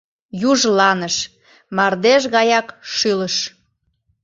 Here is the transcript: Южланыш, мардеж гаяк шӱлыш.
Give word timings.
Южланыш, 0.51 1.15
мардеж 1.75 2.23
гаяк 2.35 2.67
шӱлыш. 2.95 3.35